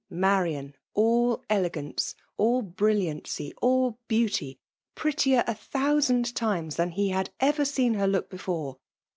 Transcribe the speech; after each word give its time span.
Marian, 0.09 0.73
all 0.95 1.43
elnganoe^ 1.47 2.15
all 2.35 2.63
briUianfly, 2.63 3.51
all 3.61 3.99
heauty— 4.09 4.57
prettier, 4.95 5.43
a 5.45 5.53
thonaaad 5.53 6.33
times, 6.33 6.75
than 6.75 6.89
he 6.89 7.09
had 7.09 7.29
over 7.39 7.63
seen 7.63 7.93
her 7.93 8.07
look 8.07 8.31
hefiare 8.31 8.77